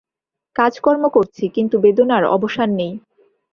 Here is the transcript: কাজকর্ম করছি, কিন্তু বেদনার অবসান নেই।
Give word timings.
কাজকর্ম 0.55 1.03
করছি, 1.07 1.43
কিন্তু 1.49 1.75
বেদনার 1.79 2.23
অবসান 2.27 2.69
নেই। 2.75 2.93